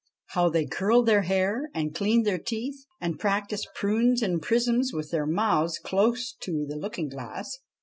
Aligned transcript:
How 0.29 0.49
they 0.49 0.65
curled 0.65 1.05
their 1.05 1.21
hair 1.21 1.69
and 1.75 1.93
cleaned 1.93 2.25
their 2.25 2.39
teeth, 2.39 2.85
and 2.99 3.19
practised' 3.19 3.67
prunes 3.75 4.23
and 4.23 4.41
prisms' 4.41 4.91
with 4.95 5.11
their 5.11 5.27
mouths 5.27 5.77
close 5.77 6.33
to 6.39 6.65
the 6.67 6.75
looking 6.75 7.07
glass 7.07 7.59